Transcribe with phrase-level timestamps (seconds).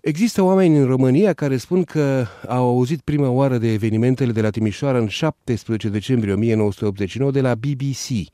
[0.00, 4.50] Există oameni în România care spun că au auzit prima oară de evenimentele de la
[4.50, 8.28] Timișoara în 17 decembrie 1989 de la BBC.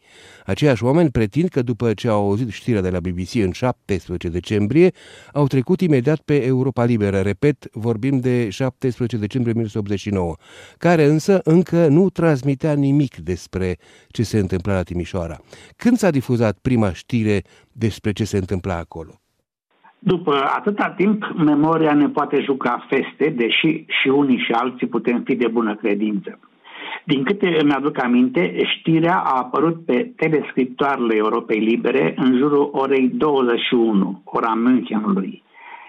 [0.44, 4.92] Aceiași oameni pretind că după ce au auzit știrea de la BBC în 17 decembrie,
[5.32, 7.20] au trecut imediat pe Europa Liberă.
[7.20, 10.36] Repet, vorbim de 17 decembrie 1989,
[10.78, 13.78] care însă încă nu transmitea nimic despre
[14.08, 15.40] ce se întâmpla la Timișoara.
[15.76, 17.42] Când s-a difuzat prima știre
[17.72, 19.20] despre ce se întâmpla acolo?
[19.98, 25.34] După atâta timp, memoria ne poate juca feste, deși și unii și alții putem fi
[25.34, 26.38] de bună credință.
[27.04, 33.08] Din câte îmi aduc aminte, știrea a apărut pe telescriptoarele Europei Libere în jurul orei
[33.08, 35.42] 21, ora Münchenului.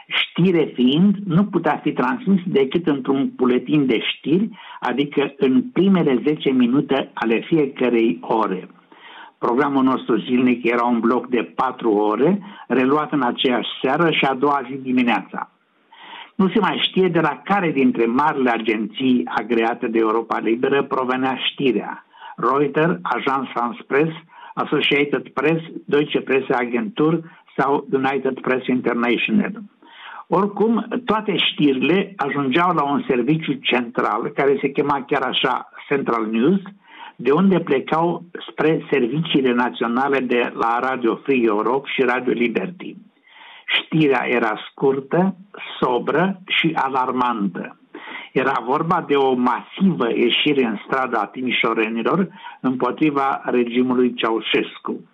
[0.07, 6.49] Știre fiind, nu putea fi transmis decât într-un buletin de știri, adică în primele 10
[6.51, 8.67] minute ale fiecărei ore.
[9.37, 14.33] Programul nostru zilnic era un bloc de patru ore, reluat în aceeași seară și a
[14.33, 15.51] doua zi dimineața.
[16.35, 21.35] Nu se mai știe de la care dintre marile agenții agreate de Europa Liberă provenea
[21.35, 22.05] știrea.
[22.35, 24.11] Reuters, Agence France Press,
[24.53, 27.19] Associated Press, Deutsche Presse Agentur
[27.57, 29.51] sau United Press International.
[30.27, 36.61] Oricum, toate știrile ajungeau la un serviciu central, care se chema chiar așa Central News,
[37.19, 42.95] de unde plecau spre serviciile naționale de la Radio Free Europe și Radio Liberty.
[43.65, 45.35] Știrea era scurtă,
[45.79, 47.79] sobră și alarmantă.
[48.31, 52.27] Era vorba de o masivă ieșire în strada timișorenilor
[52.61, 55.09] împotriva regimului Ceaușescu.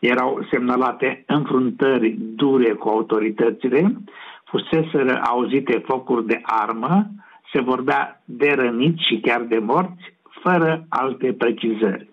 [0.00, 3.96] Erau semnalate înfruntări dure cu autoritățile,
[4.44, 7.06] fuseseră auzite focuri de armă,
[7.52, 12.10] se vorbea de răniți și chiar de morți, fără alte precizări.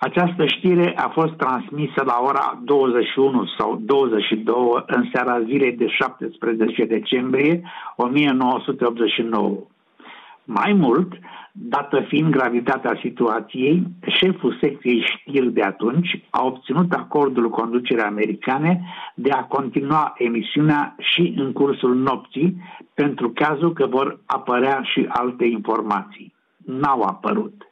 [0.00, 4.54] Această știre a fost transmisă la ora 21 sau 22
[4.86, 7.62] în seara zilei de 17 decembrie
[7.96, 9.56] 1989.
[10.44, 11.12] Mai mult,
[11.52, 18.80] dată fiind gravitatea situației, șeful secției știri de atunci a obținut acordul conducerii americane
[19.14, 22.62] de a continua emisiunea și în cursul nopții,
[22.94, 26.36] pentru cazul că vor apărea și alte informații
[26.68, 27.62] n-au apărut.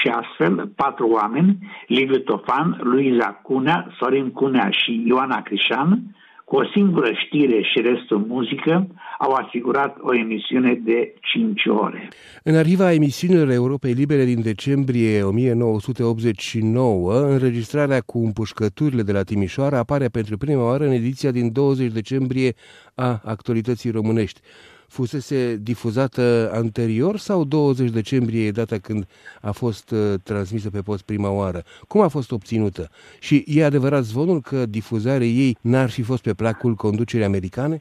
[0.00, 6.64] Și astfel, patru oameni, Liviu Tofan, Luiza Cunea, Sorin Cunea și Ioana Crișan, cu o
[6.72, 8.86] singură știre și restul muzică,
[9.18, 12.08] au asigurat o emisiune de 5 ore.
[12.42, 20.08] În arhiva emisiunilor Europei Libere din decembrie 1989, înregistrarea cu împușcăturile de la Timișoara apare
[20.08, 22.54] pentru prima oară în ediția din 20 decembrie
[22.94, 24.40] a actualității românești
[24.88, 29.06] fusese difuzată anterior sau 20 decembrie data când
[29.42, 31.62] a fost uh, transmisă pe post prima oară?
[31.88, 32.88] Cum a fost obținută?
[33.20, 37.78] Și e adevărat zvonul că difuzarea ei n-ar fi fost pe placul conducerii americane?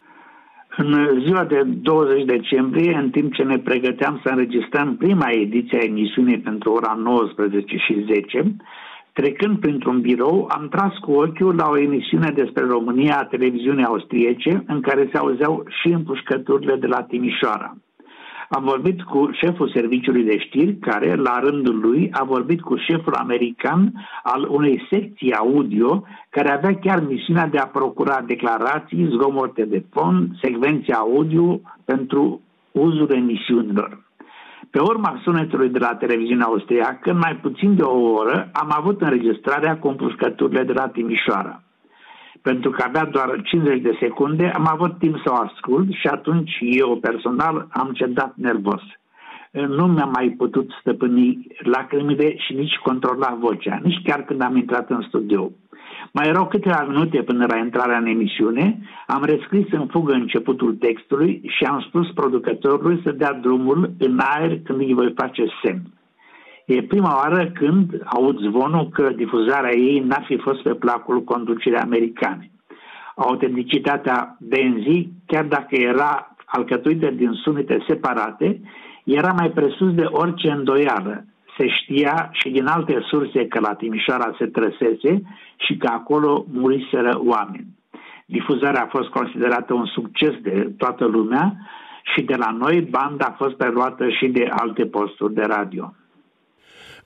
[0.78, 5.84] În ziua de 20 decembrie, în timp ce ne pregăteam să înregistrăm prima ediție a
[5.84, 8.56] emisiunii pentru ora 19 și 10,
[9.20, 14.64] Trecând printr-un birou, am tras cu ochiul la o emisiune despre România a televiziunii austriece,
[14.68, 17.78] în care se auzeau și împușcăturile de la Timișoara.
[18.50, 23.14] Am vorbit cu șeful serviciului de știri, care, la rândul lui, a vorbit cu șeful
[23.14, 23.94] american
[24.24, 30.30] al unei secții audio, care avea chiar misiunea de a procura declarații, zgomote de fond,
[30.42, 34.05] secvențe audio pentru uzul emisiunilor.
[34.76, 39.02] Pe urma sunetului de la televiziunea austriacă, în mai puțin de o oră, am avut
[39.02, 41.62] înregistrarea cu împușcăturile de la Timișoara.
[42.42, 46.52] Pentru că avea doar 50 de secunde, am avut timp să o ascult și atunci
[46.60, 48.82] eu personal am cedat nervos.
[49.68, 54.90] Nu mi-am mai putut stăpâni lacrimile și nici controla vocea, nici chiar când am intrat
[54.90, 55.52] în studio.
[56.12, 61.42] Mai erau câteva minute până la intrarea în emisiune, am rescris în fugă începutul textului
[61.48, 65.82] și am spus producătorului să dea drumul în aer când îi voi face semn.
[66.66, 71.78] E prima oară când aud zvonul că difuzarea ei n-ar fi fost pe placul conducerii
[71.78, 72.52] americane.
[73.16, 78.60] Autenticitatea benzii, chiar dacă era alcătuită din sunete separate,
[79.04, 81.26] era mai presus de orice îndoială
[81.58, 85.22] se știa și din alte surse că la Timișoara se trăsese
[85.56, 87.68] și că acolo muriseră oameni.
[88.26, 91.56] Difuzarea a fost considerată un succes de toată lumea
[92.14, 95.94] și de la noi banda a fost preluată și de alte posturi de radio.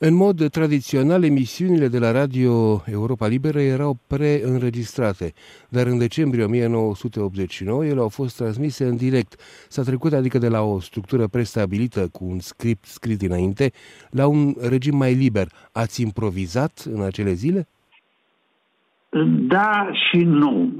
[0.02, 5.34] În mod tradițional, emisiunile de la Radio Europa Liberă erau preînregistrate,
[5.70, 9.36] dar în decembrie 1989 ele au fost transmise în direct.
[9.68, 13.72] S-a trecut adică de la o structură prestabilită cu un script scris dinainte
[14.10, 15.48] la un regim mai liber.
[15.72, 17.68] Ați improvizat în acele zile?
[19.48, 20.72] Da și nu.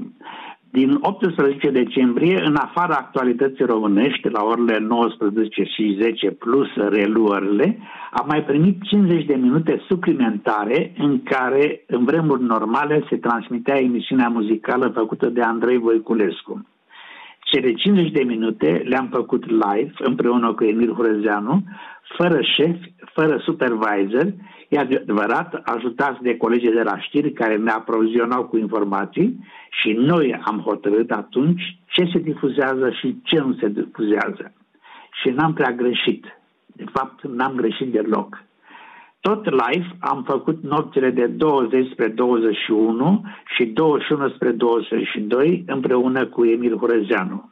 [0.72, 7.78] Din 18 decembrie, în afara actualității românești, la orele 19 și 10 plus reluările,
[8.10, 14.28] am mai primit 50 de minute suplimentare în care, în vremuri normale, se transmitea emisiunea
[14.28, 16.66] muzicală făcută de Andrei Voiculescu.
[17.50, 21.62] Cele 50 de minute le-am făcut live împreună cu Emil Hurezeanu,
[22.16, 22.76] fără șef,
[23.12, 24.32] fără supervisor,
[24.68, 29.38] e adevărat, ajutați de colegii de la știri care ne aprovizionau cu informații
[29.70, 34.52] și noi am hotărât atunci ce se difuzează și ce nu se difuzează.
[35.22, 36.24] Și n-am prea greșit.
[36.66, 38.44] De fapt, n-am greșit deloc.
[39.20, 43.22] Tot live am făcut nopțile de 20 spre 21
[43.56, 47.50] și 21 spre 22 împreună cu Emil Hurezeanu.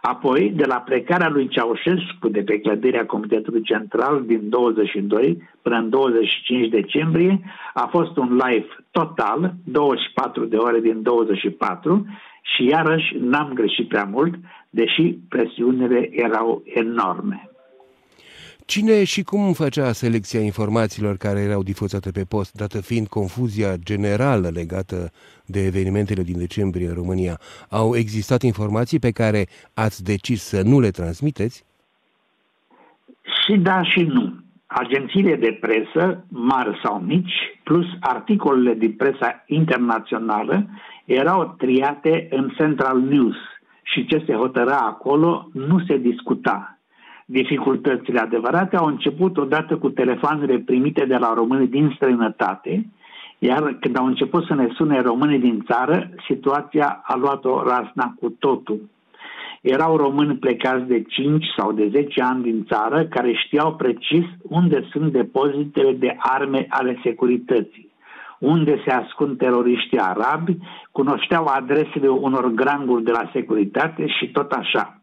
[0.00, 5.90] Apoi, de la plecarea lui Ceaușescu de pe clădirea Comitetului Central din 22 până în
[5.90, 7.40] 25 decembrie,
[7.74, 12.06] a fost un live total, 24 de ore din 24
[12.42, 14.34] și iarăși n-am greșit prea mult,
[14.70, 17.50] deși presiunile erau enorme.
[18.74, 24.48] Cine și cum făcea selecția informațiilor care erau difuzate pe post, dată fiind confuzia generală
[24.48, 25.10] legată
[25.46, 27.38] de evenimentele din decembrie în România?
[27.70, 31.64] Au existat informații pe care ați decis să nu le transmiteți?
[33.22, 34.34] Și da și nu.
[34.66, 40.66] Agențiile de presă, mari sau mici, plus articolele din presa internațională,
[41.04, 43.36] erau triate în Central News
[43.82, 46.77] și ce se hotăra acolo nu se discuta
[47.30, 52.86] Dificultățile adevărate au început odată cu telefoanele primite de la români din străinătate,
[53.38, 58.30] iar când au început să ne sune românii din țară, situația a luat-o rasna cu
[58.38, 58.80] totul.
[59.60, 64.86] Erau români plecați de 5 sau de 10 ani din țară care știau precis unde
[64.90, 67.90] sunt depozitele de arme ale securității,
[68.38, 70.56] unde se ascund teroriștii arabi,
[70.92, 74.97] cunoșteau adresele unor granguri de la securitate și tot așa.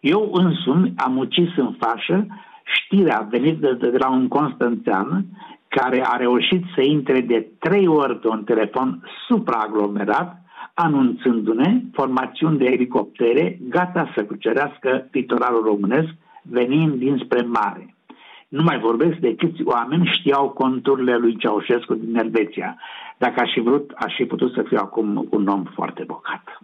[0.00, 2.26] Eu însumi am ucis în fașă
[2.64, 5.24] știrea venită de, de la un constanțean
[5.68, 10.42] care a reușit să intre de trei ori pe un telefon supraaglomerat,
[10.74, 16.08] anunțându-ne formațiuni de elicoptere gata să cucerească litoralul românesc
[16.42, 17.94] venind dinspre mare.
[18.48, 22.76] Nu mai vorbesc de câți oameni știau conturile lui Ceaușescu din Elveția.
[23.18, 26.60] Dacă aș fi vrut, aș fi putut să fiu acum un om foarte bogat.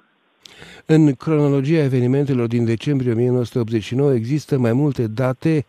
[0.87, 5.67] În cronologia evenimentelor din decembrie 1989 există mai multe date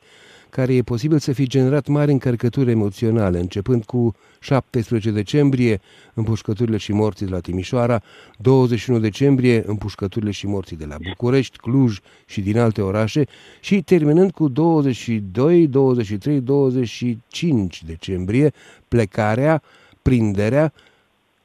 [0.55, 5.81] care e posibil să fi generat mari încărcături emoționale, începând cu 17 decembrie,
[6.13, 8.01] împușcăturile și morții de la Timișoara,
[8.37, 13.25] 21 decembrie, împușcăturile și morții de la București, Cluj și din alte orașe
[13.59, 18.53] și terminând cu 22, 23, 25 decembrie,
[18.87, 19.61] plecarea,
[20.01, 20.73] prinderea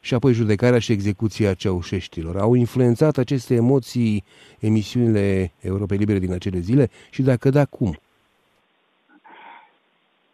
[0.01, 2.37] și apoi judecarea și execuția ceaușeștilor.
[2.37, 4.25] Au influențat aceste emoții
[4.59, 7.99] emisiunile Europei Libere din acele zile și dacă da, cum?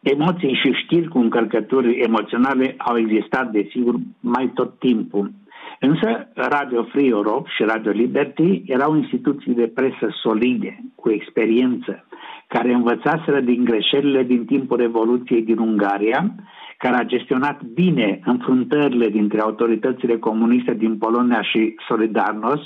[0.00, 5.30] Emoții și știri cu încărcături emoționale au existat, desigur, mai tot timpul.
[5.80, 12.04] Însă Radio Free Europe și Radio Liberty erau instituții de presă solide, cu experiență,
[12.46, 16.34] care învățaseră din greșelile din timpul Revoluției din Ungaria
[16.78, 22.64] care a gestionat bine înfruntările dintre autoritățile comuniste din Polonia și Solidarnosc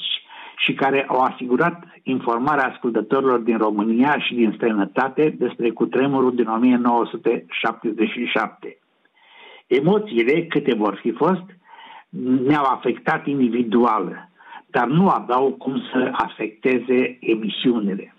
[0.57, 8.79] și care au asigurat informarea ascultătorilor din România și din străinătate despre cutremurul din 1977.
[9.67, 11.43] Emoțiile, câte vor fi fost,
[12.47, 14.29] ne-au afectat individual,
[14.67, 18.15] dar nu aveau cum să afecteze emisiunile.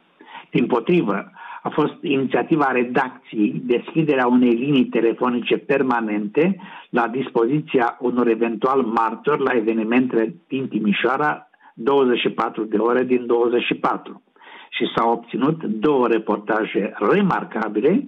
[0.50, 1.32] Din potrivă,
[1.64, 6.56] a fost inițiativa redacției deschiderea unei linii telefonice permanente
[6.90, 14.22] la dispoziția unor eventual martori la evenimentele din Timișoara 24 de ore din 24.
[14.70, 18.08] Și s-au obținut două reportaje remarcabile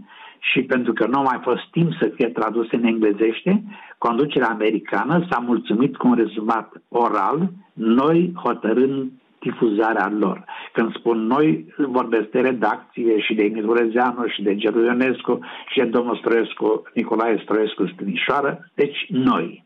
[0.51, 3.63] și pentru că nu a mai fost timp să fie traduse în englezește,
[3.97, 10.45] conducerea americană s-a mulțumit cu un rezumat oral, noi hotărând difuzarea lor.
[10.71, 15.39] Când spun noi, vorbesc de redacție și de Emil Urezeanu și de Geru Ionescu
[15.71, 19.63] și de domnul Stroescu, Nicolae Stroescu Stinișoară, deci noi.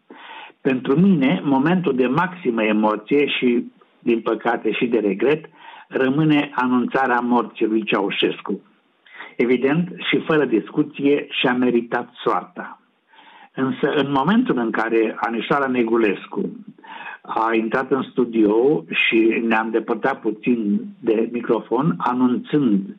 [0.61, 5.45] Pentru mine, momentul de maximă emoție și, din păcate, și de regret,
[5.87, 8.61] rămâne anunțarea morții lui Ceaușescu.
[9.37, 12.81] Evident, și fără discuție, și-a meritat soarta.
[13.53, 16.41] Însă, în momentul în care Anișoara Negulescu
[17.21, 22.95] a intrat în studio și ne-a depărtat puțin de microfon, anunțând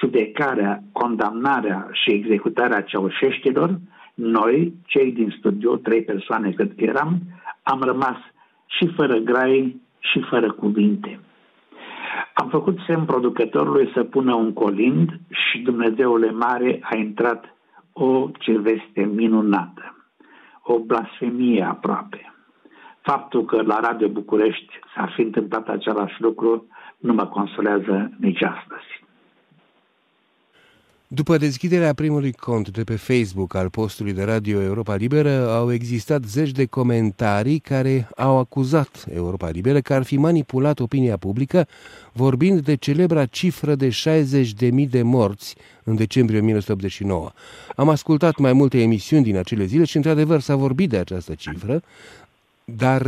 [0.00, 3.78] judecarea, condamnarea și executarea ceaușeștilor,
[4.14, 7.18] noi, cei din studio, trei persoane cât eram,
[7.62, 8.16] am rămas
[8.66, 11.20] și fără grai și fără cuvinte.
[12.34, 17.56] Am făcut semn producătorului să pună un colind și Dumnezeule Mare a intrat
[17.92, 19.96] o ce veste minunată,
[20.62, 22.32] o blasfemie aproape.
[23.00, 26.66] Faptul că la Radio București s-ar fi întâmplat același lucru
[26.98, 29.04] nu mă consolează nici astăzi.
[31.14, 36.24] După deschiderea primului cont de pe Facebook al postului de Radio Europa Liberă, au existat
[36.24, 41.68] zeci de comentarii care au acuzat Europa Liberă că ar fi manipulat opinia publică,
[42.12, 45.54] vorbind de celebra cifră de 60.000 de morți
[45.84, 47.30] în decembrie 1989.
[47.76, 51.82] Am ascultat mai multe emisiuni din acele zile și, într-adevăr, s-a vorbit de această cifră,
[52.64, 53.06] dar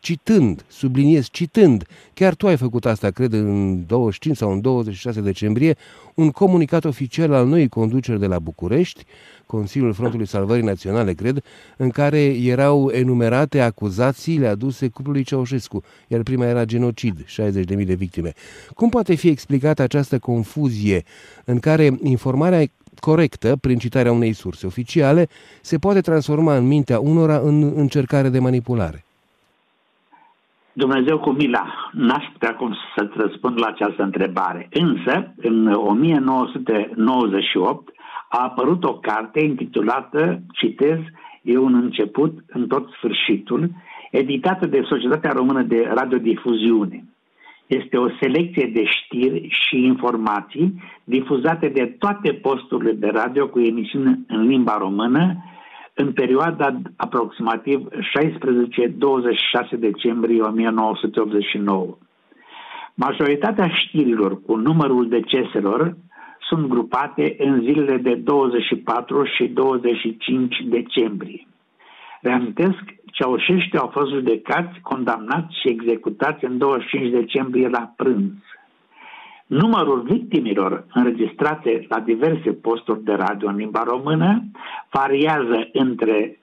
[0.00, 5.76] citând, subliniez, citând, chiar tu ai făcut asta, cred, în 25 sau în 26 decembrie,
[6.14, 9.04] un comunicat oficial al noii conduceri de la București,
[9.46, 11.42] Consiliul Frontului Salvării Naționale, cred,
[11.76, 18.32] în care erau enumerate acuzațiile aduse cuplului Ceaușescu, iar prima era genocid, 60.000 de victime.
[18.74, 21.04] Cum poate fi explicată această confuzie
[21.44, 22.66] în care informarea
[23.00, 25.28] corectă, prin citarea unei surse oficiale,
[25.62, 29.04] se poate transforma în mintea unora în încercare de manipulare?
[30.72, 34.68] Dumnezeu cu mila, n-aș putea cum să-ți răspund la această întrebare.
[34.72, 37.94] Însă, în 1998
[38.28, 40.98] a apărut o carte intitulată, citez,
[41.42, 43.70] E un început în tot sfârșitul,
[44.10, 47.04] editată de Societatea Română de Radiodifuziune.
[47.66, 54.18] Este o selecție de știri și informații difuzate de toate posturile de radio cu emisiune
[54.26, 55.44] în limba română
[56.00, 57.92] în perioada aproximativ 16-26
[59.78, 61.96] decembrie 1989.
[62.94, 65.96] Majoritatea știrilor cu numărul deceselor
[66.48, 71.46] sunt grupate în zilele de 24 și 25 decembrie.
[72.20, 78.32] Reamintesc, ceaușești au fost judecați, condamnați și executați în 25 decembrie la prânz.
[79.50, 84.42] Numărul victimilor înregistrate la diverse posturi de radio în limba română
[84.90, 86.38] variază între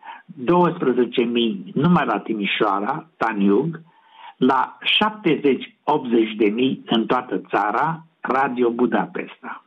[0.46, 3.82] 12.000 numai la Timișoara, Taniug,
[4.38, 4.84] la 70-80.000
[6.86, 9.64] în toată țara, Radio Budapesta.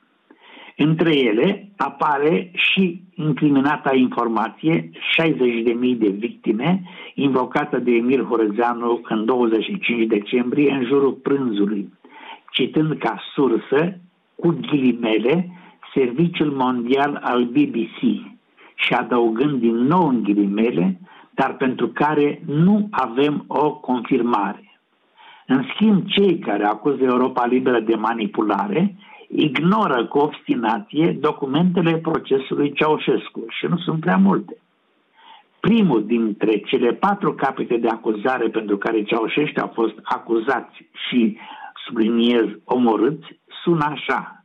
[0.76, 4.90] Între ele apare și incriminata informație
[5.22, 5.32] 60.000
[5.96, 6.82] de victime
[7.14, 11.98] invocată de Emil Horezeanu în 25 decembrie în jurul prânzului
[12.50, 13.98] citând ca sursă,
[14.34, 15.48] cu ghilimele,
[15.94, 17.98] Serviciul Mondial al BBC
[18.74, 24.80] și adăugând din nou în ghilimele, dar pentru care nu avem o confirmare.
[25.46, 28.94] În schimb, cei care acuză Europa Liberă de manipulare
[29.28, 34.56] ignoră cu obstinație documentele procesului Ceaușescu și nu sunt prea multe.
[35.60, 41.38] Primul dintre cele patru capete de acuzare pentru care Ceaușești au fost acuzați și
[41.84, 44.44] subliniez, omorâți, sună așa.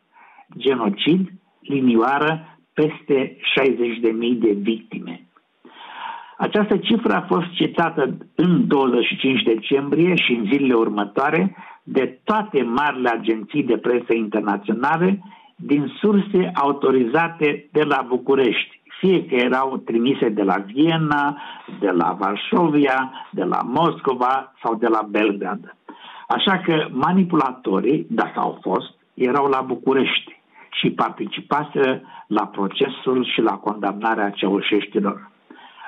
[0.57, 5.27] Genocid, linioară, peste 60.000 de victime.
[6.37, 13.09] Această cifră a fost citată în 25 decembrie și în zilele următoare de toate marile
[13.09, 15.21] agenții de presă internaționale
[15.55, 21.37] din surse autorizate de la București, fie că erau trimise de la Viena,
[21.79, 25.75] de la Varșovia, de la Moscova sau de la Belgrad.
[26.27, 30.41] Așa că manipulatorii, dacă au fost, erau la București
[30.71, 35.31] și participaseră la procesul și la condamnarea ceaușeștilor.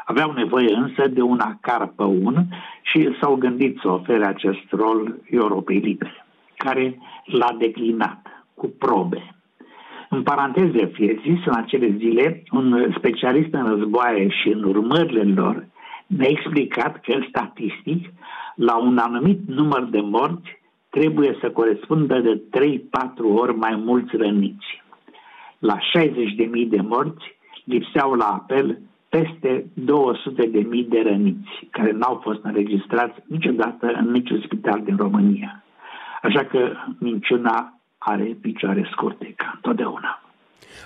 [0.05, 2.45] Aveau nevoie însă de un acar un
[2.81, 6.25] și s-au gândit să ofere acest rol Europei Libere,
[6.55, 8.21] care l-a declinat
[8.53, 9.35] cu probe.
[10.09, 15.67] În paranteze fie zis, în acele zile, un specialist în războaie și în urmările lor
[16.07, 18.09] ne-a explicat că, statistic,
[18.57, 20.59] la un anumit număr de morți
[20.89, 22.81] trebuie să corespundă de 3-4
[23.35, 24.83] ori mai mulți răniți.
[25.59, 33.19] La 60.000 de morți lipseau la apel peste 200.000 de răniți, care n-au fost înregistrați
[33.27, 35.63] niciodată în niciun spital din România.
[36.21, 40.21] Așa că minciuna are picioare scurte, ca întotdeauna.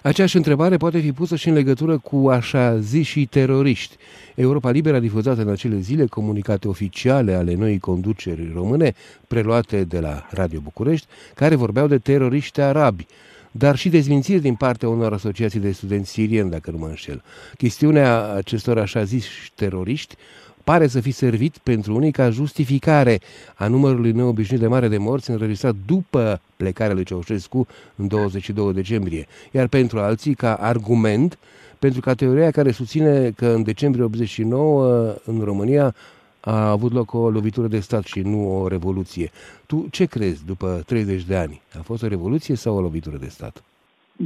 [0.01, 3.96] Aceeași întrebare poate fi pusă și în legătură cu așa zi și teroriști.
[4.36, 8.94] Europa Liberă a difuzat în acele zile comunicate oficiale ale noii conduceri române,
[9.28, 13.06] preluate de la Radio București, care vorbeau de teroriști arabi
[13.51, 17.24] dar și dezmințiri din partea unor asociații de studenți sirieni, dacă nu mă înșel.
[17.58, 19.25] Chestiunea acestor așa zis
[19.56, 20.16] teroriști
[20.63, 23.20] pare să fi servit pentru unii ca justificare
[23.56, 29.27] a numărului neobișnuit de mare de morți înregistrat după plecarea lui Ceaușescu în 22 decembrie,
[29.51, 31.38] iar pentru alții ca argument
[31.80, 35.96] pentru ca teoria care susține că în decembrie 89 în România
[36.39, 39.32] a avut loc o lovitură de stat și nu o revoluție.
[39.65, 41.62] Tu ce crezi după 30 de ani?
[41.77, 43.63] A fost o revoluție sau o lovitură de stat?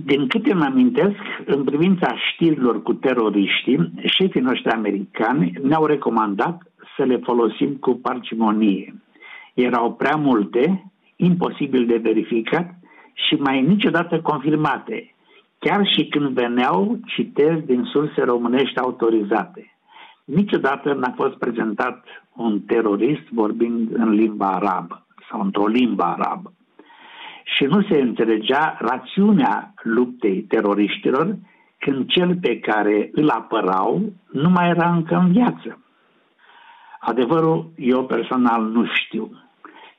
[0.04, 7.04] Din câte mă amintesc, în privința știrilor cu teroriștii, șefii noștri americani ne-au recomandat să
[7.04, 8.94] le folosim cu parcimonie.
[9.54, 12.76] Erau prea multe, imposibil de verificat
[13.14, 15.16] și mai niciodată confirmate,
[15.60, 19.76] chiar și când veneau citezi din surse românești autorizate.
[20.26, 26.54] Niciodată n-a fost prezentat un terorist vorbind în limba arabă sau într-o limbă arabă.
[27.56, 31.36] Și nu se înțelegea rațiunea luptei teroriștilor
[31.80, 35.80] când cel pe care îl apărau nu mai era încă în viață.
[37.00, 39.32] Adevărul, eu personal nu știu.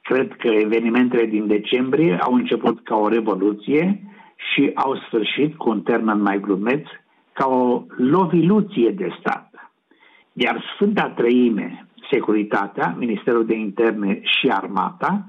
[0.02, 4.00] Cred că evenimentele din decembrie au început ca o revoluție
[4.36, 6.86] și au sfârșit, cu un termen mai glumeț,
[7.32, 9.50] ca o loviluție de stat.
[10.32, 15.24] Iar Sfânta Trăime, securitatea, Ministerul de Interne și Armata,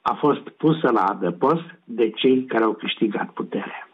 [0.00, 3.88] a fost pusă la adăpost de cei care au câștigat puterea.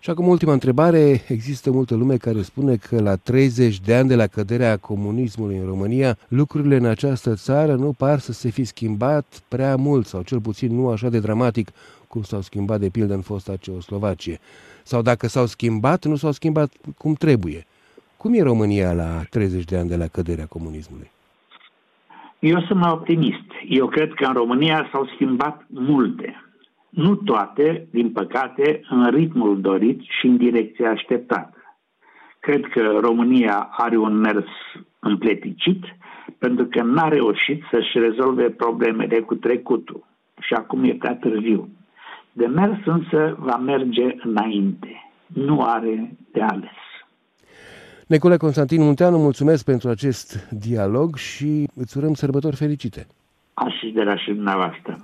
[0.00, 1.24] Și acum ultima întrebare.
[1.28, 5.66] Există multă lume care spune că la 30 de ani de la căderea comunismului în
[5.66, 10.40] România, lucrurile în această țară nu par să se fi schimbat prea mult, sau cel
[10.40, 11.68] puțin nu așa de dramatic
[12.08, 14.38] cum s-au schimbat de pildă în fosta Ceoslovacie.
[14.82, 17.66] Sau dacă s-au schimbat, nu s-au schimbat cum trebuie.
[18.16, 21.10] Cum e România la 30 de ani de la căderea comunismului?
[22.38, 23.46] Eu sunt optimist.
[23.68, 26.42] Eu cred că în România s-au schimbat multe.
[26.88, 31.56] Nu toate, din păcate, în ritmul dorit și în direcția așteptată.
[32.40, 34.46] Cred că România are un mers
[34.98, 35.84] împleticit
[36.38, 40.04] pentru că n-a reușit să-și rezolve problemele cu trecutul
[40.40, 41.68] și acum e prea târziu.
[42.32, 45.10] De mers însă va merge înainte.
[45.26, 46.87] Nu are de ales.
[48.08, 53.06] Nicolae Constantin Munteanu, mulțumesc pentru acest dialog și îți urăm sărbători fericite.
[53.54, 54.98] Așa de la și dumneavoastră.